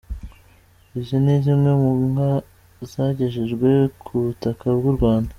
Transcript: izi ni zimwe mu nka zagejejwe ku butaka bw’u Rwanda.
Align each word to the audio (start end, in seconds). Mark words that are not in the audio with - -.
izi 0.99 1.15
ni 1.23 1.35
zimwe 1.43 1.71
mu 1.81 1.89
nka 2.09 2.31
zagejejwe 2.91 3.69
ku 4.03 4.13
butaka 4.23 4.65
bw’u 4.77 4.93
Rwanda. 4.97 5.29